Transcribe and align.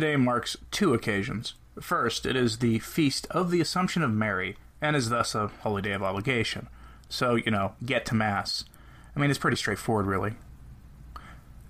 today 0.00 0.14
marks 0.14 0.58
two 0.70 0.92
occasions. 0.92 1.54
First, 1.80 2.26
it 2.26 2.36
is 2.36 2.58
the 2.58 2.80
feast 2.80 3.26
of 3.30 3.50
the 3.50 3.62
Assumption 3.62 4.02
of 4.02 4.10
Mary, 4.10 4.58
and 4.78 4.94
is 4.94 5.08
thus 5.08 5.34
a 5.34 5.46
holy 5.62 5.80
day 5.80 5.92
of 5.92 6.02
obligation. 6.02 6.68
So, 7.08 7.36
you 7.36 7.50
know, 7.50 7.72
get 7.82 8.04
to 8.06 8.14
Mass. 8.14 8.66
I 9.14 9.20
mean, 9.20 9.30
it's 9.30 9.38
pretty 9.38 9.56
straightforward, 9.56 10.04
really. 10.04 10.34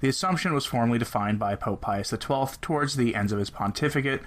The 0.00 0.08
Assumption 0.08 0.54
was 0.54 0.66
formally 0.66 0.98
defined 0.98 1.38
by 1.38 1.54
Pope 1.54 1.82
Pius 1.82 2.10
XII 2.10 2.58
towards 2.60 2.96
the 2.96 3.14
ends 3.14 3.30
of 3.30 3.38
his 3.38 3.48
pontificate, 3.48 4.22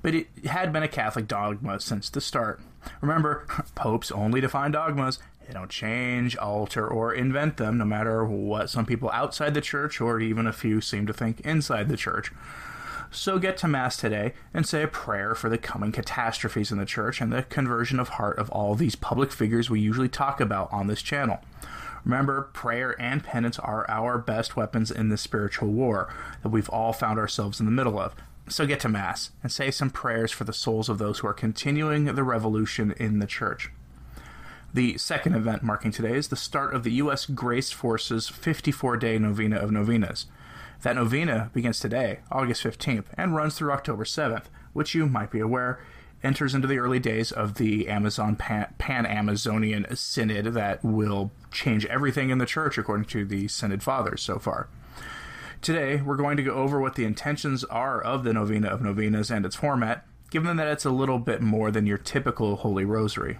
but 0.00 0.14
it 0.14 0.28
had 0.46 0.72
been 0.72 0.82
a 0.82 0.88
Catholic 0.88 1.28
dogma 1.28 1.78
since 1.78 2.08
the 2.08 2.22
start. 2.22 2.58
Remember, 3.02 3.46
popes 3.74 4.10
only 4.10 4.40
define 4.40 4.70
dogmas. 4.70 5.18
They 5.46 5.52
don't 5.52 5.68
change, 5.68 6.38
alter, 6.38 6.88
or 6.88 7.12
invent 7.12 7.58
them, 7.58 7.76
no 7.76 7.84
matter 7.84 8.24
what 8.24 8.70
some 8.70 8.86
people 8.86 9.10
outside 9.10 9.52
the 9.52 9.60
church 9.60 10.00
or 10.00 10.20
even 10.20 10.46
a 10.46 10.54
few 10.54 10.80
seem 10.80 11.06
to 11.06 11.12
think 11.12 11.40
inside 11.40 11.90
the 11.90 11.98
church. 11.98 12.32
So 13.14 13.38
get 13.38 13.58
to 13.58 13.68
Mass 13.68 13.98
today 13.98 14.32
and 14.54 14.66
say 14.66 14.82
a 14.82 14.88
prayer 14.88 15.34
for 15.34 15.50
the 15.50 15.58
coming 15.58 15.92
catastrophes 15.92 16.72
in 16.72 16.78
the 16.78 16.86
church 16.86 17.20
and 17.20 17.30
the 17.30 17.42
conversion 17.42 18.00
of 18.00 18.08
heart 18.08 18.38
of 18.38 18.48
all 18.50 18.74
these 18.74 18.96
public 18.96 19.30
figures 19.30 19.68
we 19.68 19.80
usually 19.80 20.08
talk 20.08 20.40
about 20.40 20.72
on 20.72 20.86
this 20.86 21.02
channel. 21.02 21.38
Remember, 22.06 22.48
prayer 22.54 23.00
and 23.00 23.22
penance 23.22 23.58
are 23.58 23.88
our 23.88 24.16
best 24.16 24.56
weapons 24.56 24.90
in 24.90 25.10
this 25.10 25.20
spiritual 25.20 25.68
war 25.68 26.12
that 26.42 26.48
we've 26.48 26.70
all 26.70 26.94
found 26.94 27.18
ourselves 27.18 27.60
in 27.60 27.66
the 27.66 27.72
middle 27.72 28.00
of. 28.00 28.14
So 28.48 28.66
get 28.66 28.80
to 28.80 28.88
Mass 28.88 29.30
and 29.42 29.52
say 29.52 29.70
some 29.70 29.90
prayers 29.90 30.32
for 30.32 30.44
the 30.44 30.54
souls 30.54 30.88
of 30.88 30.96
those 30.96 31.18
who 31.18 31.28
are 31.28 31.34
continuing 31.34 32.06
the 32.06 32.24
revolution 32.24 32.92
in 32.92 33.18
the 33.18 33.26
church. 33.26 33.70
The 34.72 34.96
second 34.96 35.34
event 35.34 35.62
marking 35.62 35.90
today 35.90 36.16
is 36.16 36.28
the 36.28 36.36
start 36.36 36.74
of 36.74 36.82
the 36.82 36.92
U.S. 36.92 37.26
Grace 37.26 37.70
Force's 37.70 38.30
54 38.30 38.96
day 38.96 39.18
novena 39.18 39.56
of 39.56 39.70
novenas. 39.70 40.26
That 40.82 40.96
novena 40.96 41.50
begins 41.54 41.78
today, 41.78 42.20
August 42.30 42.64
15th, 42.64 43.04
and 43.16 43.36
runs 43.36 43.54
through 43.54 43.70
October 43.70 44.04
7th, 44.04 44.46
which 44.72 44.96
you 44.96 45.06
might 45.06 45.30
be 45.30 45.38
aware 45.38 45.80
enters 46.24 46.54
into 46.54 46.66
the 46.66 46.78
early 46.78 46.98
days 46.98 47.30
of 47.30 47.54
the 47.54 47.88
Amazon 47.88 48.36
Pan 48.36 49.06
Amazonian 49.06 49.86
Synod 49.94 50.54
that 50.54 50.84
will 50.84 51.30
change 51.52 51.86
everything 51.86 52.30
in 52.30 52.38
the 52.38 52.46
church 52.46 52.78
according 52.78 53.06
to 53.06 53.24
the 53.24 53.46
Synod 53.48 53.82
Fathers 53.82 54.22
so 54.22 54.38
far. 54.40 54.68
Today, 55.60 56.00
we're 56.00 56.16
going 56.16 56.36
to 56.36 56.42
go 56.42 56.54
over 56.54 56.80
what 56.80 56.96
the 56.96 57.04
intentions 57.04 57.62
are 57.64 58.00
of 58.00 58.24
the 58.24 58.32
Novena 58.32 58.68
of 58.68 58.80
Novenas 58.80 59.30
and 59.30 59.46
its 59.46 59.56
format, 59.56 60.04
given 60.30 60.56
that 60.56 60.66
it's 60.66 60.84
a 60.84 60.90
little 60.90 61.20
bit 61.20 61.40
more 61.40 61.70
than 61.70 61.86
your 61.86 61.98
typical 61.98 62.56
Holy 62.56 62.84
Rosary. 62.84 63.38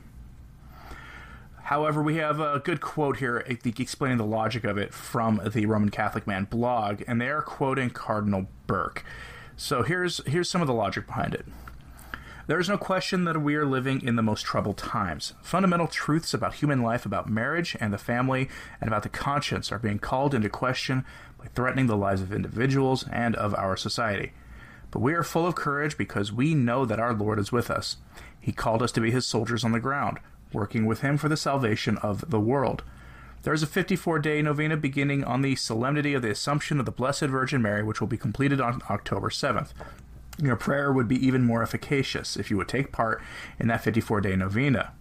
However, 1.73 2.03
we 2.03 2.17
have 2.17 2.39
a 2.39 2.59
good 2.63 2.83
quote 2.83 3.17
here 3.17 3.39
explaining 3.49 4.19
the 4.19 4.27
logic 4.27 4.65
of 4.65 4.77
it 4.77 4.93
from 4.93 5.41
the 5.55 5.65
Roman 5.65 5.89
Catholic 5.89 6.27
Man 6.27 6.45
blog, 6.45 7.01
and 7.07 7.19
they 7.19 7.31
are 7.31 7.41
quoting 7.41 7.89
Cardinal 7.89 8.47
Burke. 8.67 9.03
So 9.57 9.83
here's 9.83 10.21
here's 10.27 10.51
some 10.51 10.61
of 10.61 10.67
the 10.67 10.75
logic 10.75 11.07
behind 11.07 11.33
it. 11.33 11.47
There 12.47 12.61
is 12.61 12.69
no 12.69 12.77
question 12.77 13.25
that 13.25 13.41
we 13.41 13.55
are 13.55 13.65
living 13.65 14.03
in 14.03 14.17
the 14.17 14.23
most 14.23 14.43
troubled 14.43 14.77
times. 14.77 15.33
Fundamental 15.41 15.87
truths 15.87 16.35
about 16.35 16.57
human 16.57 16.83
life, 16.83 17.07
about 17.07 17.31
marriage 17.31 17.75
and 17.81 17.91
the 17.91 17.97
family, 17.97 18.51
and 18.79 18.89
about 18.89 19.03
the 19.03 19.09
conscience 19.09 19.73
are 19.73 19.79
being 19.79 19.99
called 19.99 20.35
into 20.35 20.51
question 20.51 21.07
by 21.39 21.47
threatening 21.55 21.87
the 21.87 21.97
lives 21.97 22.21
of 22.21 22.35
individuals 22.35 23.07
and 23.11 23.35
of 23.37 23.55
our 23.55 23.79
society. 23.79 24.33
But 24.91 25.01
we 25.01 25.15
are 25.15 25.23
full 25.23 25.47
of 25.47 25.55
courage 25.55 25.97
because 25.97 26.35
we 26.35 26.55
know 26.55 26.85
that 26.85 27.01
our 27.01 27.15
Lord 27.15 27.39
is 27.39 27.51
with 27.51 27.71
us. 27.71 27.97
He 28.39 28.53
called 28.53 28.83
us 28.83 28.93
to 28.93 29.01
be 29.01 29.11
his 29.11 29.25
soldiers 29.25 29.65
on 29.65 29.73
the 29.73 29.81
ground, 29.81 30.19
working 30.55 30.87
with 30.87 31.01
him 31.01 31.17
for 31.17 31.29
the 31.29 31.37
salvation 31.37 31.99
of 31.99 32.31
the 32.31 32.41
world. 32.41 32.83
There 33.43 33.53
is 33.53 33.63
a 33.63 33.67
54 33.67 34.21
day 34.21 34.41
novena 34.41 34.77
beginning 34.77 35.25
on 35.25 35.43
the 35.43 35.57
solemnity 35.57 36.15
of 36.15 36.23
the 36.23 36.31
Assumption 36.31 36.79
of 36.79 36.87
the 36.87 36.93
Blessed 36.93 37.23
Virgin 37.23 37.61
Mary, 37.61 37.83
which 37.83 38.01
will 38.01 38.09
be 38.09 38.17
completed 38.17 38.61
on 38.61 38.83
October 38.89 39.31
7th. 39.31 39.71
Your 40.39 40.57
prayer 40.57 40.93
would 40.93 41.09
be 41.09 41.27
even 41.27 41.45
more 41.45 41.63
efficacious 41.63 42.37
if 42.37 42.51
you 42.51 42.57
would 42.57 42.69
take 42.69 42.93
part 42.93 43.21
in 43.59 43.69
that 43.69 43.83
54 43.83 44.21
day 44.21 44.37
novena. 44.37 44.93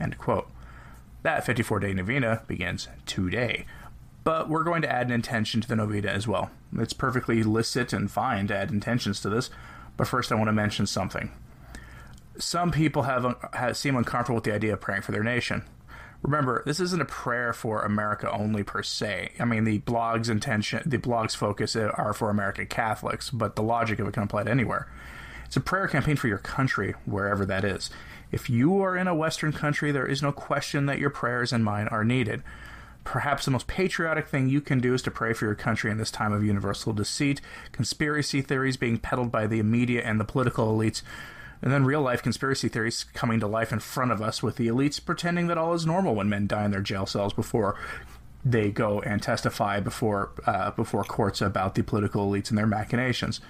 End 0.00 0.18
quote. 0.18 0.50
That 1.22 1.46
54 1.46 1.80
day 1.80 1.94
novena 1.94 2.42
begins 2.46 2.88
today. 3.06 3.66
But 4.24 4.48
we're 4.48 4.64
going 4.64 4.82
to 4.82 4.92
add 4.92 5.06
an 5.06 5.12
intention 5.12 5.60
to 5.60 5.68
the 5.68 5.76
novena 5.76 6.08
as 6.08 6.26
well. 6.26 6.50
It's 6.76 6.92
perfectly 6.92 7.44
licit 7.44 7.92
and 7.92 8.10
fine 8.10 8.48
to 8.48 8.56
add 8.56 8.72
intentions 8.72 9.20
to 9.20 9.28
this, 9.28 9.50
but 9.96 10.08
first 10.08 10.32
I 10.32 10.34
want 10.34 10.48
to 10.48 10.52
mention 10.52 10.86
something. 10.86 11.30
Some 12.38 12.70
people 12.70 13.02
have, 13.02 13.36
have 13.52 13.76
seem 13.76 13.96
uncomfortable 13.96 14.36
with 14.36 14.44
the 14.44 14.54
idea 14.54 14.74
of 14.74 14.80
praying 14.80 15.02
for 15.02 15.12
their 15.12 15.22
nation. 15.22 15.62
Remember, 16.22 16.62
this 16.66 16.80
isn't 16.80 17.02
a 17.02 17.06
prayer 17.06 17.52
for 17.52 17.82
America 17.82 18.30
only 18.30 18.62
per 18.62 18.82
se. 18.82 19.32
I 19.38 19.44
mean, 19.44 19.64
the 19.64 19.78
blog's 19.78 20.28
intention, 20.28 20.82
the 20.84 20.96
blog's 20.96 21.34
focus 21.34 21.76
are 21.76 22.12
for 22.14 22.30
American 22.30 22.66
Catholics, 22.66 23.30
but 23.30 23.54
the 23.54 23.62
logic 23.62 23.98
of 23.98 24.08
it 24.08 24.14
can 24.14 24.22
apply 24.22 24.44
to 24.44 24.50
anywhere. 24.50 24.88
It's 25.44 25.56
a 25.56 25.60
prayer 25.60 25.86
campaign 25.86 26.16
for 26.16 26.26
your 26.26 26.38
country, 26.38 26.94
wherever 27.04 27.46
that 27.46 27.64
is. 27.64 27.90
If 28.32 28.50
you 28.50 28.82
are 28.82 28.96
in 28.96 29.06
a 29.06 29.14
Western 29.14 29.52
country, 29.52 29.92
there 29.92 30.06
is 30.06 30.22
no 30.22 30.32
question 30.32 30.86
that 30.86 30.98
your 30.98 31.10
prayers 31.10 31.52
and 31.52 31.64
mine 31.64 31.86
are 31.88 32.04
needed. 32.04 32.42
Perhaps 33.04 33.44
the 33.44 33.52
most 33.52 33.68
patriotic 33.68 34.26
thing 34.26 34.48
you 34.48 34.60
can 34.60 34.80
do 34.80 34.92
is 34.92 35.02
to 35.02 35.12
pray 35.12 35.32
for 35.32 35.44
your 35.44 35.54
country 35.54 35.92
in 35.92 35.98
this 35.98 36.10
time 36.10 36.32
of 36.32 36.42
universal 36.42 36.92
deceit, 36.92 37.40
conspiracy 37.70 38.42
theories 38.42 38.76
being 38.76 38.98
peddled 38.98 39.30
by 39.30 39.46
the 39.46 39.62
media 39.62 40.02
and 40.02 40.18
the 40.18 40.24
political 40.24 40.76
elites, 40.76 41.02
and 41.62 41.72
then 41.72 41.84
real 41.84 42.02
life 42.02 42.22
conspiracy 42.22 42.68
theories 42.68 43.04
coming 43.14 43.40
to 43.40 43.46
life 43.46 43.72
in 43.72 43.78
front 43.78 44.12
of 44.12 44.22
us 44.22 44.42
with 44.42 44.56
the 44.56 44.68
elites 44.68 45.04
pretending 45.04 45.46
that 45.46 45.58
all 45.58 45.74
is 45.74 45.86
normal 45.86 46.14
when 46.14 46.28
men 46.28 46.46
die 46.46 46.64
in 46.64 46.70
their 46.70 46.80
jail 46.80 47.06
cells 47.06 47.32
before 47.32 47.76
they 48.44 48.70
go 48.70 49.00
and 49.00 49.22
testify 49.22 49.80
before 49.80 50.30
uh, 50.46 50.70
before 50.70 51.02
courts 51.02 51.40
about 51.40 51.74
the 51.74 51.82
political 51.82 52.30
elites 52.30 52.48
and 52.48 52.56
their 52.56 52.66
machinations. 52.66 53.40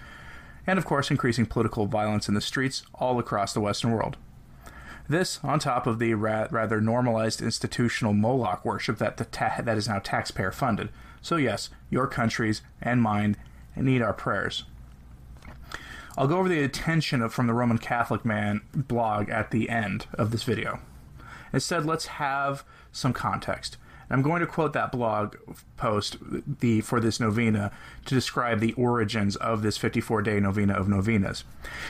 And 0.67 0.79
of 0.79 0.85
course, 0.85 1.11
increasing 1.11 1.47
political 1.47 1.87
violence 1.87 2.29
in 2.29 2.35
the 2.35 2.41
streets 2.41 2.83
all 2.95 3.19
across 3.19 3.53
the 3.53 3.61
Western 3.61 3.93
world. 3.93 4.17
This, 5.09 5.39
on 5.45 5.61
top 5.61 5.87
of 5.87 6.01
the 6.01 6.15
ra- 6.15 6.49
rather 6.51 6.81
normalized 6.81 7.41
institutional 7.41 8.13
Moloch 8.13 8.65
worship 8.65 8.99
that, 8.99 9.31
ta- 9.31 9.61
that 9.63 9.77
is 9.77 9.89
now 9.89 10.01
taxpayer 10.01 10.51
funded. 10.51 10.89
So, 11.23 11.37
yes, 11.37 11.71
your 11.91 12.09
countries 12.09 12.63
and 12.83 13.01
mine 13.01 13.37
need 13.77 14.03
our 14.03 14.13
prayers. 14.13 14.65
I'll 16.17 16.27
go 16.27 16.39
over 16.39 16.49
the 16.49 16.63
attention 16.63 17.21
of 17.23 17.33
from 17.33 17.47
the 17.47 17.53
Roman 17.53 17.79
Catholic 17.79 18.25
Man 18.25 18.63
blog 18.75 19.29
at 19.29 19.51
the 19.51 19.69
end 19.69 20.07
of 20.15 20.31
this 20.31 20.45
video. 20.45 20.81
Instead, 21.53 21.85
let's 21.85 22.07
have 22.07 22.65
some 22.93 23.13
context. 23.13 23.77
I'm 24.09 24.23
going 24.23 24.41
to 24.41 24.47
quote 24.47 24.73
that 24.73 24.93
blog 24.93 25.35
post 25.77 26.17
the 26.61 26.81
for 26.81 27.01
this 27.01 27.19
novena 27.19 27.73
to 28.05 28.15
describe 28.15 28.61
the 28.61 28.73
origins 28.75 29.35
of 29.37 29.63
this 29.63 29.77
54-day 29.79 30.39
novena 30.39 30.75
of 30.75 30.89
novenas. 30.89 31.45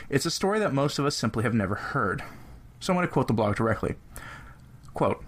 It's 0.09 0.25
a 0.25 0.31
story 0.31 0.57
that 0.59 0.73
most 0.73 0.97
of 0.97 1.05
us 1.05 1.15
simply 1.15 1.43
have 1.43 1.53
never 1.53 1.75
heard. 1.75 2.23
So 2.79 2.91
I'm 2.91 2.97
going 2.97 3.07
to 3.07 3.13
quote 3.13 3.27
the 3.27 3.33
blog 3.33 3.55
directly. 3.55 3.95
Quote, 4.93 5.23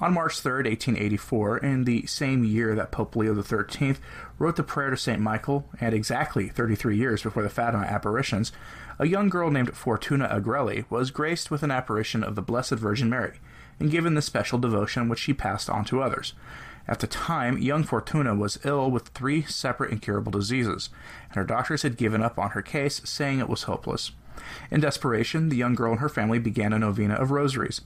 on 0.00 0.14
March 0.14 0.40
3, 0.40 0.64
1884, 0.64 1.58
in 1.58 1.84
the 1.84 2.04
same 2.06 2.44
year 2.44 2.74
that 2.74 2.90
Pope 2.90 3.14
Leo 3.14 3.40
XIII 3.40 3.96
wrote 4.38 4.56
the 4.56 4.62
prayer 4.62 4.90
to 4.90 4.96
St. 4.96 5.20
Michael, 5.20 5.68
and 5.80 5.94
exactly 5.94 6.48
33 6.48 6.96
years 6.96 7.22
before 7.22 7.42
the 7.42 7.48
Fatima 7.48 7.84
apparitions, 7.84 8.52
a 8.98 9.06
young 9.06 9.28
girl 9.28 9.50
named 9.50 9.76
Fortuna 9.76 10.28
Agrelli 10.28 10.84
was 10.90 11.10
graced 11.10 11.50
with 11.50 11.62
an 11.62 11.70
apparition 11.70 12.24
of 12.24 12.34
the 12.34 12.42
Blessed 12.42 12.72
Virgin 12.72 13.08
Mary 13.08 13.38
and 13.80 13.90
given 13.90 14.14
the 14.14 14.22
special 14.22 14.58
devotion 14.58 15.08
which 15.08 15.18
she 15.18 15.32
passed 15.32 15.68
on 15.68 15.84
to 15.84 16.02
others. 16.02 16.34
At 16.86 17.00
the 17.00 17.06
time, 17.06 17.58
young 17.58 17.82
Fortuna 17.82 18.34
was 18.34 18.60
ill 18.64 18.90
with 18.90 19.08
three 19.08 19.42
separate 19.42 19.90
incurable 19.90 20.32
diseases, 20.32 20.90
and 21.28 21.36
her 21.36 21.44
doctors 21.44 21.82
had 21.82 21.96
given 21.96 22.22
up 22.22 22.38
on 22.38 22.50
her 22.50 22.62
case, 22.62 23.00
saying 23.04 23.38
it 23.38 23.48
was 23.48 23.62
hopeless. 23.62 24.12
In 24.70 24.80
desperation, 24.80 25.48
the 25.48 25.56
young 25.56 25.74
girl 25.74 25.92
and 25.92 26.00
her 26.00 26.08
family 26.08 26.38
began 26.38 26.72
a 26.72 26.78
novena 26.78 27.14
of 27.14 27.30
rosaries. 27.30 27.80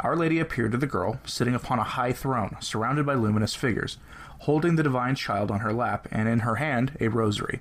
Our 0.00 0.16
Lady 0.16 0.38
appeared 0.38 0.72
to 0.72 0.78
the 0.78 0.86
girl, 0.86 1.20
sitting 1.24 1.54
upon 1.54 1.78
a 1.78 1.84
high 1.84 2.12
throne, 2.12 2.56
surrounded 2.60 3.06
by 3.06 3.14
luminous 3.14 3.54
figures, 3.54 3.98
holding 4.40 4.76
the 4.76 4.82
divine 4.82 5.14
child 5.14 5.50
on 5.50 5.60
her 5.60 5.72
lap, 5.72 6.06
and 6.10 6.28
in 6.28 6.40
her 6.40 6.56
hand 6.56 6.96
a 7.00 7.08
rosary. 7.08 7.60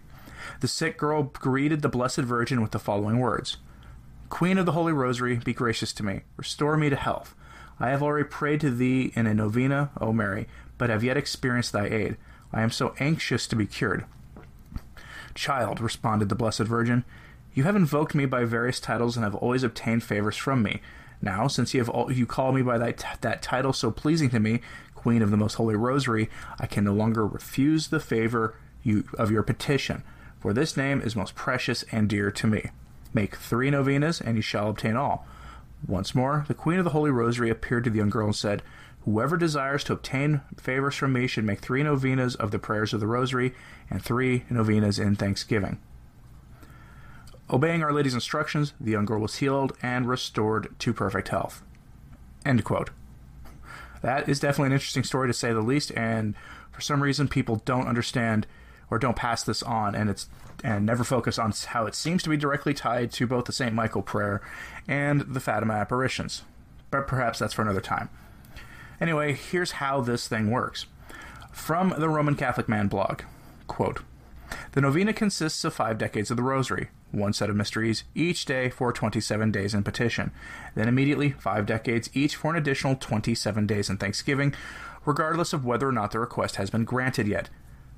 The 0.59 0.67
sick 0.67 0.97
girl 0.97 1.23
greeted 1.23 1.81
the 1.81 1.89
Blessed 1.89 2.19
Virgin 2.19 2.61
with 2.61 2.71
the 2.71 2.79
following 2.79 3.19
words 3.19 3.57
Queen 4.29 4.57
of 4.57 4.65
the 4.65 4.73
Holy 4.73 4.93
Rosary, 4.93 5.37
be 5.37 5.53
gracious 5.53 5.93
to 5.93 6.03
me. 6.03 6.21
Restore 6.35 6.77
me 6.77 6.89
to 6.89 6.95
health. 6.95 7.33
I 7.79 7.89
have 7.89 8.03
already 8.03 8.27
prayed 8.27 8.61
to 8.61 8.71
thee 8.71 9.11
in 9.15 9.27
a 9.27 9.33
novena, 9.33 9.91
O 10.01 10.11
Mary, 10.11 10.47
but 10.77 10.89
have 10.89 11.03
yet 11.03 11.17
experienced 11.17 11.71
thy 11.71 11.87
aid. 11.87 12.17
I 12.51 12.61
am 12.61 12.71
so 12.71 12.93
anxious 12.99 13.47
to 13.47 13.55
be 13.55 13.65
cured. 13.65 14.05
Child, 15.33 15.79
responded 15.79 16.29
the 16.29 16.35
Blessed 16.35 16.61
Virgin, 16.61 17.05
you 17.57 17.63
have 17.63 17.75
invoked 17.75 18.13
me 18.13 18.27
by 18.27 18.45
various 18.45 18.79
titles 18.79 19.17
and 19.17 19.23
have 19.23 19.33
always 19.33 19.63
obtained 19.63 20.03
favors 20.03 20.37
from 20.37 20.61
me. 20.61 20.79
Now, 21.23 21.47
since 21.47 21.73
you 21.73 21.83
have 21.83 22.15
you 22.15 22.27
call 22.27 22.51
me 22.51 22.61
by 22.61 22.77
that, 22.77 23.03
that 23.21 23.41
title 23.41 23.73
so 23.73 23.89
pleasing 23.89 24.29
to 24.29 24.39
me, 24.39 24.61
Queen 24.93 25.23
of 25.23 25.31
the 25.31 25.37
Most 25.37 25.55
Holy 25.55 25.75
Rosary, 25.75 26.29
I 26.59 26.67
can 26.67 26.83
no 26.83 26.93
longer 26.93 27.25
refuse 27.25 27.87
the 27.87 27.99
favor 27.99 28.53
you, 28.83 29.05
of 29.17 29.31
your 29.31 29.41
petition, 29.41 30.03
for 30.39 30.53
this 30.53 30.77
name 30.77 31.01
is 31.01 31.15
most 31.15 31.33
precious 31.33 31.83
and 31.91 32.07
dear 32.07 32.29
to 32.29 32.45
me. 32.45 32.69
Make 33.11 33.37
three 33.37 33.71
novenas, 33.71 34.21
and 34.21 34.35
you 34.35 34.43
shall 34.43 34.69
obtain 34.69 34.95
all. 34.95 35.25
Once 35.87 36.13
more, 36.13 36.45
the 36.47 36.53
Queen 36.53 36.77
of 36.77 36.83
the 36.83 36.91
Holy 36.91 37.09
Rosary 37.09 37.49
appeared 37.49 37.85
to 37.85 37.89
the 37.89 37.97
young 37.97 38.11
girl 38.11 38.27
and 38.27 38.35
said, 38.35 38.61
Whoever 39.03 39.35
desires 39.35 39.83
to 39.85 39.93
obtain 39.93 40.41
favors 40.57 40.93
from 40.93 41.11
me 41.11 41.25
should 41.25 41.43
make 41.43 41.61
three 41.61 41.81
novenas 41.81 42.35
of 42.35 42.51
the 42.51 42.59
prayers 42.59 42.93
of 42.93 42.99
the 42.99 43.07
Rosary 43.07 43.55
and 43.89 43.99
three 43.99 44.43
novenas 44.47 44.99
in 44.99 45.15
thanksgiving. 45.15 45.79
Obeying 47.49 47.81
Our 47.81 47.93
Lady's 47.93 48.13
instructions, 48.13 48.73
the 48.79 48.91
young 48.91 49.05
girl 49.05 49.21
was 49.21 49.35
healed 49.35 49.73
and 49.81 50.07
restored 50.07 50.75
to 50.79 50.93
perfect 50.93 51.29
health. 51.29 51.63
End 52.45 52.63
quote. 52.63 52.89
That 54.01 54.27
is 54.27 54.39
definitely 54.39 54.67
an 54.67 54.73
interesting 54.73 55.03
story 55.03 55.27
to 55.27 55.33
say 55.33 55.53
the 55.53 55.61
least, 55.61 55.91
and 55.95 56.35
for 56.71 56.81
some 56.81 57.01
reason 57.01 57.27
people 57.27 57.61
don't 57.65 57.87
understand 57.87 58.47
or 58.89 58.99
don't 58.99 59.15
pass 59.15 59.43
this 59.43 59.63
on, 59.63 59.95
and 59.95 60.09
it's 60.09 60.27
and 60.63 60.85
never 60.85 61.03
focus 61.03 61.37
on 61.37 61.53
how 61.67 61.85
it 61.85 61.93
seems 61.95 62.23
to 62.23 62.29
be 62.29 62.37
directly 62.37 62.73
tied 62.73 63.11
to 63.11 63.27
both 63.27 63.45
the 63.45 63.53
St. 63.53 63.73
Michael 63.73 64.01
prayer 64.01 64.41
and 64.87 65.21
the 65.21 65.39
Fatima 65.39 65.73
apparitions. 65.73 66.43
But 66.89 67.07
perhaps 67.07 67.39
that's 67.39 67.53
for 67.53 67.61
another 67.61 67.81
time. 67.81 68.09
Anyway, 68.99 69.33
here's 69.33 69.73
how 69.73 70.01
this 70.01 70.27
thing 70.27 70.49
works. 70.49 70.87
From 71.51 71.93
the 71.97 72.09
Roman 72.09 72.35
Catholic 72.35 72.67
Man 72.67 72.87
blog, 72.87 73.21
quote, 73.67 74.01
the 74.71 74.81
novena 74.81 75.13
consists 75.13 75.63
of 75.63 75.73
five 75.73 75.97
decades 75.97 76.31
of 76.31 76.37
the 76.37 76.43
Rosary, 76.43 76.89
one 77.11 77.33
set 77.33 77.49
of 77.49 77.55
mysteries 77.55 78.03
each 78.15 78.45
day 78.45 78.69
for 78.69 78.91
27 78.91 79.51
days 79.51 79.73
in 79.73 79.83
petition, 79.83 80.31
then 80.75 80.87
immediately 80.87 81.31
five 81.31 81.65
decades 81.65 82.09
each 82.13 82.35
for 82.35 82.51
an 82.51 82.57
additional 82.57 82.95
27 82.95 83.65
days 83.65 83.89
in 83.89 83.97
thanksgiving, 83.97 84.53
regardless 85.05 85.53
of 85.53 85.65
whether 85.65 85.87
or 85.87 85.91
not 85.91 86.11
the 86.11 86.19
request 86.19 86.57
has 86.57 86.69
been 86.69 86.83
granted 86.83 87.27
yet. 87.27 87.49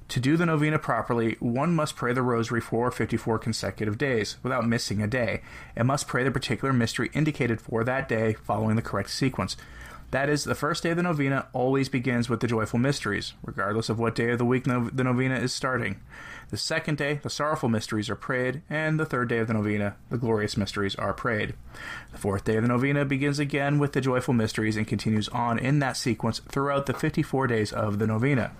To 0.09 0.19
do 0.19 0.37
the 0.37 0.45
novena 0.47 0.79
properly, 0.79 1.37
one 1.39 1.75
must 1.75 1.95
pray 1.95 2.13
the 2.13 2.23
Rosary 2.23 2.61
for 2.61 2.89
54 2.89 3.37
consecutive 3.37 3.97
days, 3.97 4.37
without 4.41 4.67
missing 4.67 5.03
a 5.03 5.07
day, 5.07 5.41
and 5.75 5.87
must 5.87 6.07
pray 6.07 6.23
the 6.23 6.31
particular 6.31 6.73
mystery 6.73 7.11
indicated 7.13 7.61
for 7.61 7.83
that 7.83 8.09
day 8.09 8.33
following 8.33 8.75
the 8.75 8.81
correct 8.81 9.11
sequence. 9.11 9.55
That 10.11 10.29
is, 10.29 10.43
the 10.43 10.55
first 10.55 10.81
day 10.81 10.89
of 10.89 10.97
the 10.97 11.03
novena 11.03 11.47
always 11.53 11.87
begins 11.87 12.29
with 12.29 12.39
the 12.39 12.47
joyful 12.47 12.79
mysteries, 12.79 13.33
regardless 13.43 13.89
of 13.89 13.99
what 13.99 14.15
day 14.15 14.31
of 14.31 14.39
the 14.39 14.45
week 14.45 14.65
no- 14.65 14.89
the 14.89 15.03
novena 15.03 15.35
is 15.35 15.53
starting. 15.53 15.99
The 16.49 16.57
second 16.57 16.97
day, 16.97 17.19
the 17.21 17.29
sorrowful 17.29 17.69
mysteries 17.69 18.09
are 18.09 18.15
prayed, 18.15 18.63
and 18.71 18.99
the 18.99 19.05
third 19.05 19.29
day 19.29 19.37
of 19.37 19.47
the 19.47 19.53
novena, 19.53 19.97
the 20.09 20.17
glorious 20.17 20.57
mysteries 20.57 20.95
are 20.95 21.13
prayed. 21.13 21.53
The 22.11 22.17
fourth 22.17 22.43
day 22.43 22.55
of 22.55 22.63
the 22.63 22.69
novena 22.69 23.05
begins 23.05 23.37
again 23.37 23.77
with 23.77 23.93
the 23.93 24.01
joyful 24.01 24.33
mysteries 24.33 24.75
and 24.75 24.87
continues 24.87 25.29
on 25.29 25.59
in 25.59 25.77
that 25.79 25.95
sequence 25.95 26.39
throughout 26.39 26.87
the 26.87 26.93
54 26.93 27.45
days 27.45 27.71
of 27.71 27.99
the 27.99 28.07
novena. 28.07 28.51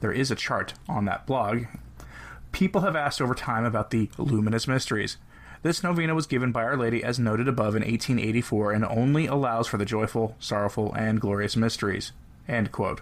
There 0.00 0.12
is 0.12 0.30
a 0.30 0.36
chart 0.36 0.72
on 0.88 1.04
that 1.04 1.26
blog. 1.26 1.64
People 2.52 2.80
have 2.80 2.96
asked 2.96 3.20
over 3.20 3.34
time 3.34 3.66
about 3.66 3.90
the 3.90 4.08
luminous 4.16 4.66
mysteries. 4.66 5.18
This 5.62 5.82
novena 5.82 6.14
was 6.14 6.26
given 6.26 6.52
by 6.52 6.62
Our 6.62 6.76
Lady 6.76 7.02
as 7.02 7.18
noted 7.18 7.48
above 7.48 7.74
in 7.74 7.82
1884 7.82 8.72
and 8.72 8.84
only 8.84 9.26
allows 9.26 9.66
for 9.66 9.76
the 9.76 9.84
joyful, 9.84 10.36
sorrowful, 10.38 10.94
and 10.94 11.20
glorious 11.20 11.56
mysteries. 11.56 12.12
End 12.46 12.70
quote. 12.70 13.00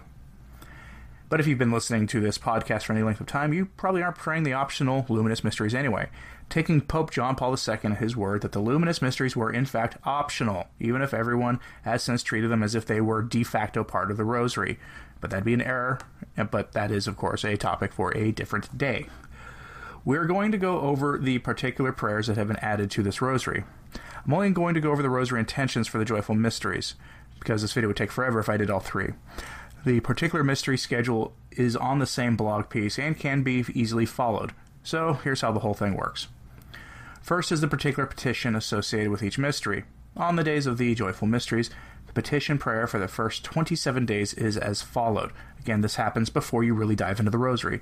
But 1.29 1.39
if 1.39 1.45
you've 1.45 1.59
been 1.59 1.71
listening 1.71 2.07
to 2.07 2.21
this 2.21 2.37
podcast 2.37 2.83
for 2.83 2.93
any 2.93 3.03
length 3.03 3.19
of 3.21 3.27
time, 3.27 3.53
you 3.53 3.65
probably 3.77 4.01
aren't 4.01 4.17
praying 4.17 4.43
the 4.43 4.53
optional 4.53 5.05
luminous 5.09 5.43
mysteries 5.43 5.75
anyway, 5.75 6.07
taking 6.49 6.81
Pope 6.81 7.11
John 7.11 7.35
Paul 7.35 7.55
II 7.55 7.75
at 7.83 7.97
his 7.97 8.15
word 8.15 8.41
that 8.41 8.53
the 8.53 8.59
luminous 8.59 9.01
mysteries 9.01 9.35
were 9.35 9.51
in 9.51 9.65
fact 9.65 9.97
optional, 10.03 10.67
even 10.79 11.01
if 11.01 11.13
everyone 11.13 11.59
has 11.83 12.01
since 12.01 12.23
treated 12.23 12.49
them 12.49 12.63
as 12.63 12.75
if 12.75 12.85
they 12.85 13.01
were 13.01 13.21
de 13.21 13.43
facto 13.43 13.83
part 13.83 14.09
of 14.09 14.17
the 14.17 14.23
rosary. 14.23 14.79
But 15.19 15.29
that'd 15.29 15.45
be 15.45 15.53
an 15.53 15.61
error, 15.61 15.99
but 16.49 16.71
that 16.71 16.91
is, 16.91 17.07
of 17.07 17.17
course, 17.17 17.43
a 17.43 17.57
topic 17.57 17.91
for 17.91 18.15
a 18.15 18.31
different 18.31 18.75
day. 18.77 19.07
We're 20.07 20.23
going 20.23 20.53
to 20.53 20.57
go 20.57 20.79
over 20.79 21.17
the 21.17 21.39
particular 21.39 21.91
prayers 21.91 22.27
that 22.27 22.37
have 22.37 22.47
been 22.47 22.55
added 22.61 22.89
to 22.91 23.03
this 23.03 23.21
rosary. 23.21 23.65
I'm 24.25 24.33
only 24.33 24.51
going 24.51 24.73
to 24.75 24.79
go 24.79 24.91
over 24.91 25.01
the 25.01 25.09
rosary 25.09 25.41
intentions 25.41 25.85
for 25.85 25.97
the 25.97 26.05
joyful 26.05 26.33
mysteries, 26.33 26.95
because 27.41 27.61
this 27.61 27.73
video 27.73 27.89
would 27.89 27.97
take 27.97 28.13
forever 28.13 28.39
if 28.39 28.47
I 28.47 28.55
did 28.55 28.69
all 28.69 28.79
three. 28.79 29.09
The 29.85 29.99
particular 29.99 30.45
mystery 30.45 30.77
schedule 30.77 31.33
is 31.51 31.75
on 31.75 31.99
the 31.99 32.05
same 32.05 32.37
blog 32.37 32.69
piece 32.69 32.97
and 32.97 33.19
can 33.19 33.43
be 33.43 33.65
easily 33.73 34.05
followed. 34.05 34.53
So 34.81 35.15
here's 35.25 35.41
how 35.41 35.51
the 35.51 35.59
whole 35.59 35.73
thing 35.73 35.93
works. 35.93 36.29
First 37.21 37.51
is 37.51 37.59
the 37.59 37.67
particular 37.67 38.07
petition 38.07 38.55
associated 38.55 39.11
with 39.11 39.21
each 39.21 39.37
mystery. 39.37 39.83
On 40.15 40.37
the 40.37 40.43
days 40.45 40.67
of 40.67 40.77
the 40.77 40.95
joyful 40.95 41.27
mysteries, 41.27 41.69
the 42.05 42.13
petition 42.13 42.57
prayer 42.57 42.87
for 42.87 42.97
the 42.97 43.09
first 43.09 43.43
27 43.43 44.05
days 44.05 44.33
is 44.35 44.55
as 44.55 44.81
followed. 44.81 45.33
Again, 45.59 45.81
this 45.81 45.95
happens 45.95 46.29
before 46.29 46.63
you 46.63 46.73
really 46.73 46.95
dive 46.95 47.19
into 47.19 47.29
the 47.29 47.37
rosary. 47.37 47.81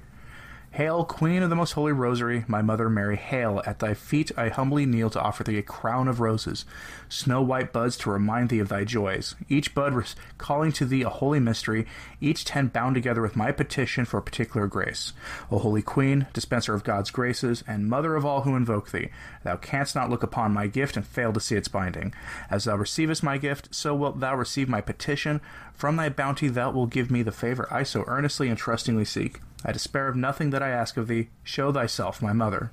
Hail, 0.76 1.06
Queen 1.06 1.42
of 1.42 1.50
the 1.50 1.56
Most 1.56 1.72
Holy 1.72 1.94
Rosary, 1.94 2.44
my 2.50 2.62
Mother 2.62 2.90
Mary, 2.90 3.16
hail! 3.16 3.64
At 3.66 3.80
thy 3.80 3.94
feet 3.94 4.30
I 4.38 4.50
humbly 4.50 4.86
kneel 4.86 5.10
to 5.12 5.22
offer 5.22 5.42
thee 5.42 5.58
a 5.58 5.62
crown 5.62 6.10
of 6.10 6.20
roses, 6.20 6.66
snow 7.08 7.42
white 7.42 7.72
buds 7.72 7.96
to 8.00 8.12
remind 8.12 8.50
thee 8.50 8.60
of 8.60 8.68
thy 8.68 8.84
joys, 8.84 9.36
each 9.48 9.74
bud 9.74 9.96
calling 10.38 10.74
to 10.74 10.84
thee 10.84 11.04
a 11.04 11.10
holy 11.10 11.40
mystery, 11.40 11.88
each 12.20 12.44
ten 12.44 12.68
bound 12.68 12.96
together 12.96 13.22
with 13.22 13.38
my 13.38 13.54
petition 13.54 14.04
for 14.04 14.18
a 14.18 14.22
particular 14.22 14.68
grace. 14.68 15.14
O 15.50 15.60
Holy 15.60 15.82
Queen, 15.82 16.28
dispenser 16.34 16.74
of 16.74 16.84
God's 16.84 17.10
graces, 17.10 17.64
and 17.66 17.88
Mother 17.88 18.18
of 18.18 18.26
all 18.26 18.42
who 18.42 18.58
invoke 18.58 18.92
thee, 18.92 19.12
thou 19.44 19.56
canst 19.56 19.96
not 19.96 20.10
look 20.10 20.24
upon 20.24 20.52
my 20.52 20.68
gift 20.68 20.98
and 20.98 21.08
fail 21.08 21.32
to 21.32 21.40
see 21.40 21.56
its 21.56 21.70
binding. 21.70 22.14
As 22.50 22.66
thou 22.66 22.76
receivest 22.76 23.24
my 23.24 23.38
gift, 23.38 23.74
so 23.74 23.96
wilt 23.96 24.20
thou 24.20 24.36
receive 24.36 24.68
my 24.68 24.82
petition. 24.82 25.40
From 25.74 25.96
thy 25.96 26.10
bounty 26.10 26.50
thou 26.50 26.72
wilt 26.72 26.90
give 26.90 27.10
me 27.10 27.24
the 27.24 27.32
favor 27.32 27.66
I 27.72 27.84
so 27.84 28.04
earnestly 28.08 28.50
and 28.50 28.58
trustingly 28.58 29.06
seek. 29.06 29.40
I 29.66 29.72
despair 29.72 30.08
of 30.08 30.16
nothing 30.16 30.52
that 30.52 30.64
I 30.64 30.70
ask 30.70 30.96
of 30.96 31.08
thee. 31.08 31.30
Show 31.44 31.72
thyself 31.74 32.22
my 32.22 32.32
mother. 32.32 32.72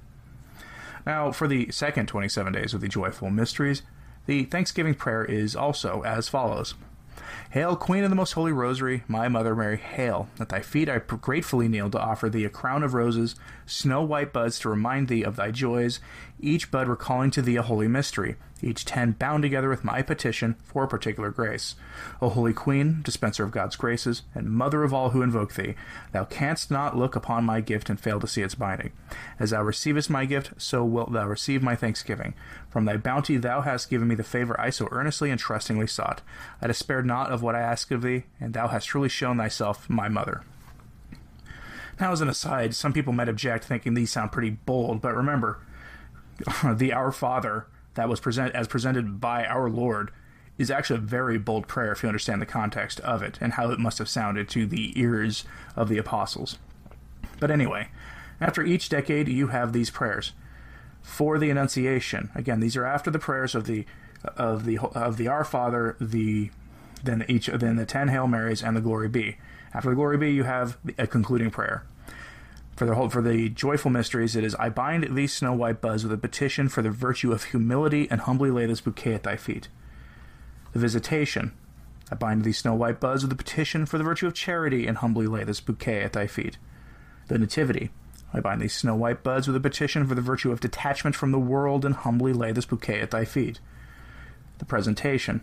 Now, 1.06 1.32
for 1.32 1.48
the 1.48 1.70
second 1.72 2.06
27 2.06 2.52
days 2.52 2.74
of 2.74 2.80
the 2.80 2.88
joyful 2.88 3.30
mysteries, 3.30 3.82
the 4.26 4.44
thanksgiving 4.44 4.94
prayer 4.94 5.24
is 5.24 5.56
also 5.56 6.02
as 6.02 6.28
follows 6.28 6.74
Hail, 7.50 7.76
Queen 7.76 8.04
of 8.04 8.10
the 8.10 8.16
Most 8.16 8.32
Holy 8.32 8.52
Rosary, 8.52 9.04
my 9.08 9.28
Mother 9.28 9.54
Mary, 9.54 9.76
hail! 9.76 10.28
At 10.40 10.48
thy 10.48 10.60
feet 10.60 10.88
I 10.88 10.98
gratefully 10.98 11.68
kneel 11.68 11.90
to 11.90 12.00
offer 12.00 12.30
thee 12.30 12.44
a 12.44 12.50
crown 12.50 12.82
of 12.82 12.94
roses, 12.94 13.34
snow 13.66 14.02
white 14.02 14.32
buds 14.32 14.58
to 14.60 14.70
remind 14.70 15.08
thee 15.08 15.22
of 15.22 15.36
thy 15.36 15.50
joys, 15.50 16.00
each 16.42 16.70
bud 16.70 16.88
recalling 16.88 17.30
to 17.32 17.42
thee 17.42 17.56
a 17.56 17.62
holy 17.62 17.88
mystery 17.88 18.36
each 18.62 18.84
ten 18.84 19.12
bound 19.12 19.42
together 19.42 19.68
with 19.68 19.84
my 19.84 20.02
petition 20.02 20.54
for 20.62 20.84
a 20.84 20.88
particular 20.88 21.30
grace. 21.30 21.74
O 22.20 22.28
Holy 22.28 22.52
Queen, 22.52 23.02
dispenser 23.02 23.44
of 23.44 23.50
God's 23.50 23.76
graces, 23.76 24.22
and 24.34 24.50
mother 24.50 24.84
of 24.84 24.94
all 24.94 25.10
who 25.10 25.22
invoke 25.22 25.54
thee, 25.54 25.74
thou 26.12 26.24
canst 26.24 26.70
not 26.70 26.96
look 26.96 27.16
upon 27.16 27.44
my 27.44 27.60
gift 27.60 27.90
and 27.90 28.00
fail 28.00 28.20
to 28.20 28.26
see 28.26 28.42
its 28.42 28.54
binding. 28.54 28.92
As 29.38 29.50
thou 29.50 29.62
receivest 29.62 30.08
my 30.08 30.24
gift, 30.24 30.52
so 30.58 30.84
wilt 30.84 31.12
thou 31.12 31.26
receive 31.26 31.62
my 31.62 31.74
thanksgiving. 31.74 32.34
From 32.70 32.84
thy 32.84 32.96
bounty 32.96 33.36
thou 33.36 33.62
hast 33.62 33.90
given 33.90 34.08
me 34.08 34.14
the 34.14 34.22
favor 34.22 34.58
I 34.60 34.70
so 34.70 34.88
earnestly 34.90 35.30
and 35.30 35.40
trustingly 35.40 35.86
sought. 35.86 36.22
I 36.60 36.66
despaired 36.68 37.06
not 37.06 37.30
of 37.30 37.42
what 37.42 37.54
I 37.54 37.61
asked 37.61 37.90
of 37.90 38.02
thee, 38.02 38.25
and 38.40 38.54
thou 38.54 38.68
hast 38.68 38.87
truly 38.87 39.08
shown 39.08 39.38
thyself 39.38 39.90
my 39.90 40.08
mother. 40.08 40.42
Now, 42.00 42.12
as 42.12 42.20
an 42.20 42.28
aside, 42.28 42.75
some 42.75 42.92
people 42.92 43.12
might 43.12 43.28
object, 43.28 43.64
thinking 43.64 43.94
these 43.94 44.11
sound 44.11 44.32
pretty 44.32 44.50
bold, 44.50 45.02
but 45.02 45.14
remember, 45.14 45.61
the 46.74 46.92
Our 46.92 47.12
Father 47.12 47.66
that 47.94 48.08
was 48.08 48.20
present 48.20 48.54
as 48.54 48.68
presented 48.68 49.20
by 49.20 49.44
our 49.44 49.68
Lord 49.68 50.10
is 50.58 50.70
actually 50.70 50.98
a 50.98 51.02
very 51.02 51.38
bold 51.38 51.66
prayer 51.66 51.92
if 51.92 52.02
you 52.02 52.08
understand 52.08 52.40
the 52.40 52.46
context 52.46 53.00
of 53.00 53.22
it 53.22 53.38
and 53.40 53.54
how 53.54 53.70
it 53.70 53.78
must 53.78 53.98
have 53.98 54.08
sounded 54.08 54.48
to 54.50 54.66
the 54.66 54.98
ears 55.00 55.44
of 55.76 55.88
the 55.88 55.98
apostles. 55.98 56.58
But 57.40 57.50
anyway, 57.50 57.88
after 58.40 58.62
each 58.62 58.88
decade 58.88 59.28
you 59.28 59.48
have 59.48 59.72
these 59.72 59.90
prayers 59.90 60.32
for 61.02 61.38
the 61.38 61.50
Annunciation. 61.50 62.30
Again, 62.34 62.60
these 62.60 62.76
are 62.76 62.86
after 62.86 63.10
the 63.10 63.18
prayers 63.18 63.54
of 63.54 63.66
the 63.66 63.84
of 64.36 64.64
the 64.64 64.78
of 64.78 65.16
the 65.16 65.26
Our 65.26 65.44
Father, 65.44 65.96
the 66.00 66.50
then 67.02 67.24
each 67.28 67.46
then 67.46 67.76
the 67.76 67.86
ten 67.86 68.08
Hail 68.08 68.28
Marys 68.28 68.62
and 68.62 68.76
the 68.76 68.80
Glory 68.80 69.08
Be. 69.08 69.36
After 69.74 69.90
the 69.90 69.96
Glory 69.96 70.16
Be, 70.16 70.32
you 70.32 70.44
have 70.44 70.78
a 70.98 71.06
concluding 71.06 71.50
prayer. 71.50 71.84
For 72.76 72.87
the 72.87 72.95
whole, 72.95 73.11
for 73.11 73.21
the 73.21 73.50
joyful 73.50 73.91
mysteries, 73.91 74.35
it 74.35 74.45
is 74.45 74.55
I 74.55 74.71
bind 74.71 75.14
these 75.14 75.33
snow 75.33 75.52
white 75.52 75.81
buds 75.81 76.05
with 76.05 76.12
a 76.12 76.19
petition 76.19 76.69
for 76.69 76.81
the 76.81 76.91
virtue 76.91 77.31
of 77.31 77.45
humility, 77.45 78.09
and 78.11 78.23
humbly 78.23 78.50
lay 78.50 78.67
this 78.67 78.81
bouquet 78.81 79.14
at 79.14 79.25
thy 79.25 79.37
feet. 79.37 79.69
The 80.73 80.79
visitation, 80.79 81.52
I 82.11 82.14
bind 82.14 82.45
these 82.45 82.59
snow 82.59 82.75
white 82.75 82.99
buds 82.99 83.23
with 83.23 83.33
a 83.33 83.37
petition 83.37 83.85
for 83.85 83.99
the 83.99 84.05
virtue 84.05 84.26
of 84.26 84.35
charity, 84.35 84.87
and 84.87 84.99
humbly 84.99 85.26
lay 85.26 85.45
this 85.45 85.61
bouquet 85.61 86.02
at 86.02 86.14
thy 86.14 86.26
feet. 86.26 86.57
The 87.29 87.38
nativity, 87.38 87.91
I 88.33 88.41
bind 88.41 88.62
these 88.62 88.75
snow 88.75 88.95
white 88.95 89.23
buds 89.23 89.47
with 89.47 89.57
a 89.57 89.61
petition 89.61 90.07
for 90.07 90.14
the 90.14 90.23
virtue 90.23 90.50
of 90.50 90.61
detachment 90.61 91.14
from 91.14 91.31
the 91.31 91.38
world, 91.38 91.85
and 91.85 91.95
humbly 91.95 92.33
lay 92.33 92.52
this 92.52 92.67
bouquet 92.67 93.00
at 93.00 93.11
thy 93.11 93.26
feet. 93.26 93.61
The 94.59 94.64
presentation, 94.64 95.43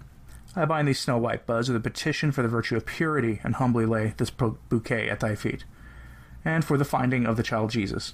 I 0.56 0.66
bind 0.66 0.88
these 0.88 1.00
snow 1.00 1.20
white 1.20 1.46
buds 1.46 1.70
with 1.70 1.78
a 1.78 1.80
petition 1.80 2.32
for 2.32 2.42
the 2.42 2.48
virtue 2.48 2.76
of 2.76 2.88
purity, 2.88 3.40
and 3.44 3.56
humbly 3.56 3.86
lay 3.86 4.16
this 4.18 4.32
bouquet 4.32 5.10
at 5.10 5.20
thy 5.20 5.36
feet 5.36 5.64
and 6.46 6.64
for 6.64 6.78
the 6.78 6.86
finding 6.86 7.26
of 7.26 7.38
the 7.38 7.44
child 7.44 7.72
Jesus. 7.72 8.14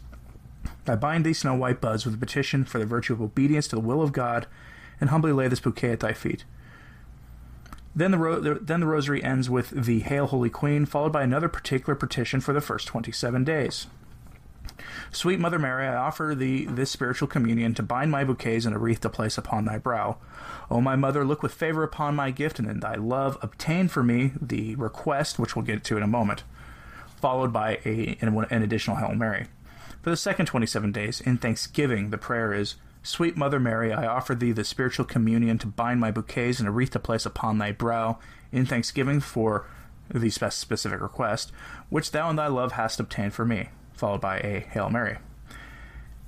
I 0.87 0.95
bind 0.95 1.25
these 1.25 1.39
snow 1.39 1.55
white 1.55 1.81
buds 1.81 2.05
with 2.05 2.15
a 2.15 2.17
petition 2.17 2.65
for 2.65 2.79
the 2.79 2.85
virtue 2.85 3.13
of 3.13 3.21
obedience 3.21 3.67
to 3.69 3.75
the 3.75 3.81
will 3.81 4.01
of 4.01 4.11
God, 4.11 4.47
and 4.99 5.09
humbly 5.09 5.31
lay 5.31 5.47
this 5.47 5.59
bouquet 5.59 5.91
at 5.91 5.99
thy 5.99 6.13
feet. 6.13 6.45
Then 7.95 8.11
the, 8.11 8.17
ro- 8.17 8.39
then 8.39 8.81
the 8.81 8.85
rosary 8.85 9.23
ends 9.23 9.49
with 9.49 9.69
the 9.69 10.01
Hail 10.01 10.27
Holy 10.27 10.49
Queen, 10.49 10.85
followed 10.85 11.13
by 11.13 11.23
another 11.23 11.47
particular 11.47 11.95
petition 11.95 12.41
for 12.41 12.53
the 12.53 12.61
first 12.61 12.87
27 12.87 13.43
days. 13.43 13.87
Sweet 15.11 15.39
Mother 15.39 15.59
Mary, 15.59 15.87
I 15.87 15.95
offer 15.95 16.35
thee 16.35 16.65
this 16.65 16.91
spiritual 16.91 17.29
communion 17.29 17.73
to 17.75 17.83
bind 17.83 18.11
my 18.11 18.25
bouquets 18.25 18.65
in 18.65 18.73
a 18.73 18.77
wreath 18.77 18.99
to 19.01 19.09
place 19.09 19.37
upon 19.37 19.63
thy 19.63 19.77
brow. 19.77 20.17
O 20.69 20.81
my 20.81 20.97
mother, 20.97 21.23
look 21.23 21.41
with 21.41 21.53
favor 21.53 21.83
upon 21.83 22.15
my 22.15 22.31
gift, 22.31 22.59
and 22.59 22.69
in 22.69 22.81
thy 22.81 22.95
love 22.95 23.37
obtain 23.41 23.87
for 23.87 24.03
me 24.03 24.33
the 24.41 24.75
request, 24.75 25.39
which 25.39 25.55
we'll 25.55 25.65
get 25.65 25.83
to 25.85 25.97
in 25.97 26.03
a 26.03 26.07
moment 26.07 26.43
followed 27.25 27.51
by 27.51 27.79
a, 27.85 28.15
an, 28.21 28.61
additional 28.61 28.97
Hail 28.97 29.15
Mary. 29.15 29.47
For 30.03 30.11
the 30.11 30.15
second 30.15 30.45
27 30.45 30.91
days, 30.91 31.21
in 31.21 31.39
Thanksgiving, 31.39 32.11
the 32.11 32.19
prayer 32.19 32.53
is 32.53 32.75
Sweet 33.01 33.35
Mother 33.35 33.59
Mary, 33.59 33.91
I 33.91 34.05
offer 34.05 34.35
thee 34.35 34.51
the 34.51 34.63
spiritual 34.63 35.05
communion 35.05 35.57
to 35.57 35.65
bind 35.65 35.99
my 35.99 36.11
bouquets 36.11 36.59
and 36.59 36.67
a 36.67 36.71
wreath 36.71 36.91
to 36.91 36.99
place 36.99 37.25
upon 37.25 37.57
thy 37.57 37.71
brow, 37.71 38.19
in 38.51 38.67
thanksgiving 38.67 39.21
for 39.21 39.65
the 40.13 40.29
specific 40.29 41.01
request, 41.01 41.51
which 41.89 42.11
thou 42.11 42.29
in 42.29 42.35
thy 42.35 42.45
love 42.45 42.73
hast 42.73 42.99
obtained 42.99 43.33
for 43.33 43.43
me, 43.43 43.69
followed 43.93 44.21
by 44.21 44.37
a 44.41 44.59
Hail 44.59 44.91
Mary. 44.91 45.17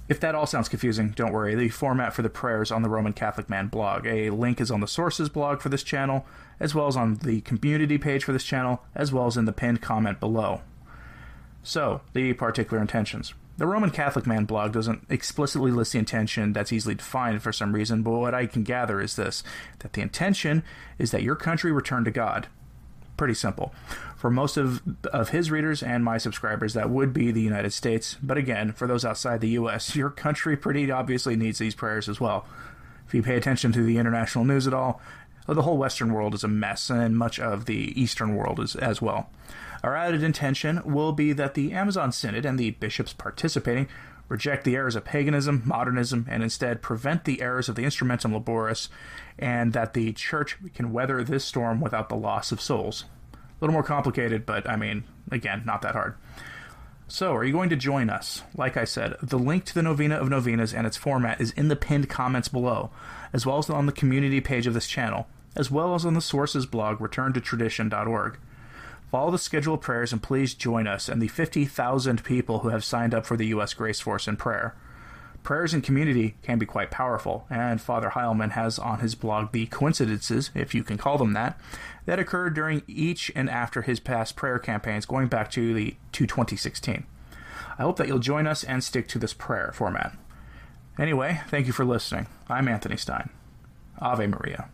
If 0.09 0.19
that 0.21 0.33
all 0.33 0.47
sounds 0.47 0.67
confusing, 0.67 1.09
don't 1.09 1.31
worry. 1.31 1.53
The 1.53 1.69
format 1.69 2.15
for 2.15 2.23
the 2.23 2.29
prayers 2.31 2.71
on 2.71 2.81
the 2.81 2.89
Roman 2.89 3.13
Catholic 3.13 3.51
Man 3.51 3.67
blog. 3.67 4.07
A 4.07 4.31
link 4.31 4.59
is 4.59 4.71
on 4.71 4.79
the 4.79 4.87
sources 4.87 5.29
blog 5.29 5.61
for 5.61 5.69
this 5.69 5.83
channel, 5.83 6.25
as 6.59 6.73
well 6.73 6.87
as 6.87 6.97
on 6.97 7.17
the 7.17 7.41
community 7.41 7.99
page 7.99 8.23
for 8.23 8.33
this 8.33 8.43
channel, 8.43 8.81
as 8.95 9.13
well 9.13 9.27
as 9.27 9.37
in 9.37 9.45
the 9.45 9.53
pinned 9.53 9.83
comment 9.83 10.19
below. 10.19 10.61
So, 11.67 11.99
the 12.13 12.31
particular 12.31 12.79
intentions. 12.79 13.33
The 13.57 13.67
Roman 13.67 13.89
Catholic 13.89 14.25
Man 14.25 14.45
blog 14.45 14.71
doesn't 14.71 15.05
explicitly 15.09 15.69
list 15.69 15.91
the 15.91 15.99
intention 15.99 16.53
that's 16.53 16.71
easily 16.71 16.95
defined 16.95 17.43
for 17.43 17.51
some 17.51 17.75
reason, 17.75 18.03
but 18.03 18.11
what 18.11 18.33
I 18.33 18.45
can 18.45 18.63
gather 18.63 19.01
is 19.01 19.17
this 19.17 19.43
that 19.79 19.91
the 19.91 19.99
intention 19.99 20.63
is 20.97 21.11
that 21.11 21.23
your 21.23 21.35
country 21.35 21.73
return 21.73 22.05
to 22.05 22.11
God. 22.11 22.47
Pretty 23.17 23.33
simple. 23.33 23.73
For 24.15 24.31
most 24.31 24.55
of, 24.55 24.81
of 25.11 25.29
his 25.29 25.51
readers 25.51 25.83
and 25.83 26.05
my 26.05 26.17
subscribers, 26.17 26.73
that 26.73 26.89
would 26.89 27.11
be 27.11 27.31
the 27.31 27.41
United 27.41 27.73
States. 27.73 28.15
But 28.23 28.37
again, 28.37 28.71
for 28.71 28.87
those 28.87 29.03
outside 29.03 29.41
the 29.41 29.49
U.S., 29.49 29.93
your 29.95 30.09
country 30.09 30.55
pretty 30.55 30.89
obviously 30.89 31.35
needs 31.35 31.59
these 31.59 31.75
prayers 31.75 32.07
as 32.07 32.21
well. 32.21 32.45
If 33.05 33.13
you 33.13 33.21
pay 33.21 33.35
attention 33.35 33.73
to 33.73 33.83
the 33.83 33.97
international 33.97 34.45
news 34.45 34.67
at 34.67 34.73
all, 34.73 35.01
the 35.47 35.63
whole 35.63 35.77
Western 35.77 36.13
world 36.13 36.33
is 36.33 36.45
a 36.45 36.47
mess, 36.47 36.89
and 36.89 37.17
much 37.17 37.41
of 37.41 37.65
the 37.65 38.01
Eastern 38.01 38.37
world 38.37 38.61
is 38.61 38.73
as 38.77 39.01
well. 39.01 39.29
Our 39.83 39.95
added 39.95 40.23
intention 40.23 40.81
will 40.85 41.11
be 41.11 41.33
that 41.33 41.53
the 41.53 41.73
Amazon 41.73 42.11
Synod 42.11 42.45
and 42.45 42.59
the 42.59 42.71
bishops 42.71 43.13
participating 43.13 43.87
reject 44.29 44.63
the 44.63 44.75
errors 44.75 44.95
of 44.95 45.05
paganism, 45.05 45.61
modernism, 45.65 46.25
and 46.29 46.43
instead 46.43 46.81
prevent 46.81 47.25
the 47.25 47.41
errors 47.41 47.69
of 47.69 47.75
the 47.75 47.83
instrumentum 47.83 48.33
laboris, 48.33 48.89
and 49.39 49.73
that 49.73 49.93
the 49.93 50.13
church 50.13 50.57
can 50.73 50.91
weather 50.91 51.23
this 51.23 51.45
storm 51.45 51.79
without 51.79 52.09
the 52.09 52.15
loss 52.15 52.51
of 52.51 52.61
souls. 52.61 53.05
A 53.33 53.37
little 53.61 53.73
more 53.73 53.83
complicated, 53.83 54.45
but 54.45 54.69
I 54.69 54.75
mean, 54.75 55.03
again, 55.31 55.63
not 55.65 55.81
that 55.81 55.93
hard. 55.93 56.15
So, 57.09 57.33
are 57.33 57.45
you 57.45 57.53
going 57.53 57.69
to 57.69 57.77
join 57.77 58.09
us? 58.09 58.43
Like 58.53 58.75
I 58.75 58.83
said, 58.83 59.15
the 59.23 59.39
link 59.39 59.63
to 59.65 59.73
the 59.73 59.81
Novena 59.81 60.15
of 60.15 60.29
Novenas 60.29 60.73
and 60.73 60.85
its 60.85 60.97
format 60.97 61.39
is 61.39 61.51
in 61.51 61.69
the 61.69 61.77
pinned 61.77 62.09
comments 62.09 62.49
below, 62.49 62.91
as 63.31 63.45
well 63.45 63.59
as 63.59 63.69
on 63.69 63.85
the 63.85 63.93
community 63.93 64.41
page 64.41 64.67
of 64.67 64.73
this 64.73 64.87
channel, 64.87 65.25
as 65.55 65.71
well 65.71 65.95
as 65.95 66.05
on 66.05 66.15
the 66.15 66.21
sources 66.21 66.65
blog 66.65 66.99
returntotradition.org. 66.99 68.37
Follow 69.11 69.31
the 69.31 69.37
scheduled 69.37 69.81
prayers 69.81 70.11
and 70.11 70.21
please 70.21 70.53
join 70.53 70.85
us 70.85 71.07
and 71.07 71.21
the 71.21 71.27
50,000 71.27 72.23
people 72.23 72.59
who 72.59 72.69
have 72.69 72.83
signed 72.83 73.13
up 73.13 73.25
for 73.25 73.37
the 73.37 73.47
U.S. 73.47 73.73
Grace 73.73 73.99
Force 73.99 74.27
in 74.27 74.35
prayer. 74.35 74.75
Prayers 75.43 75.73
in 75.73 75.81
community 75.81 76.35
can 76.41 76.59
be 76.59 76.65
quite 76.65 76.91
powerful, 76.91 77.45
and 77.49 77.79
Father 77.79 78.09
Heilman 78.09 78.51
has 78.51 78.77
on 78.77 78.99
his 78.99 79.15
blog 79.15 79.53
the 79.53 79.65
coincidences, 79.67 80.51
if 80.53 80.75
you 80.75 80.83
can 80.83 80.97
call 80.97 81.17
them 81.17 81.31
that, 81.33 81.57
that 82.05 82.19
occurred 82.19 82.53
during 82.53 82.81
each 82.85 83.31
and 83.33 83.49
after 83.49 83.81
his 83.81 84.01
past 84.01 84.35
prayer 84.35 84.59
campaigns 84.59 85.05
going 85.05 85.29
back 85.29 85.49
to 85.51 85.73
the 85.73 85.95
to 86.11 86.27
2016. 86.27 87.05
I 87.79 87.81
hope 87.81 87.95
that 87.95 88.07
you'll 88.07 88.19
join 88.19 88.45
us 88.45 88.65
and 88.65 88.83
stick 88.83 89.07
to 89.09 89.19
this 89.19 89.33
prayer 89.33 89.71
format. 89.73 90.17
Anyway, 90.99 91.39
thank 91.47 91.65
you 91.65 91.71
for 91.71 91.85
listening. 91.85 92.27
I'm 92.49 92.67
Anthony 92.67 92.97
Stine. 92.97 93.29
Ave 93.99 94.27
Maria. 94.27 94.69